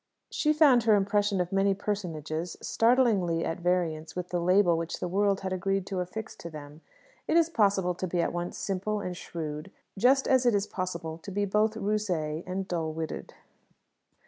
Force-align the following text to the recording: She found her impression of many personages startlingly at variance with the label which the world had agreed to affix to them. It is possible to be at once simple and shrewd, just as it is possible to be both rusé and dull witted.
She 0.31 0.51
found 0.51 0.81
her 0.85 0.95
impression 0.95 1.39
of 1.39 1.51
many 1.51 1.75
personages 1.75 2.57
startlingly 2.59 3.45
at 3.45 3.59
variance 3.59 4.15
with 4.15 4.29
the 4.29 4.39
label 4.39 4.75
which 4.75 4.99
the 4.99 5.07
world 5.07 5.41
had 5.41 5.53
agreed 5.53 5.85
to 5.85 5.99
affix 5.99 6.35
to 6.37 6.49
them. 6.49 6.81
It 7.27 7.37
is 7.37 7.51
possible 7.51 7.93
to 7.93 8.07
be 8.07 8.19
at 8.19 8.33
once 8.33 8.57
simple 8.57 8.99
and 8.99 9.15
shrewd, 9.15 9.69
just 9.99 10.27
as 10.27 10.43
it 10.47 10.55
is 10.55 10.65
possible 10.65 11.19
to 11.19 11.29
be 11.31 11.45
both 11.45 11.75
rusé 11.75 12.43
and 12.47 12.67
dull 12.67 12.91
witted. 12.93 13.35